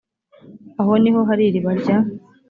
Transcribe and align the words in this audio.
aho 0.81 0.93
ni 1.01 1.09
ho 1.13 1.19
hari 1.29 1.43
iriba 1.45 1.71
rya 1.81 1.97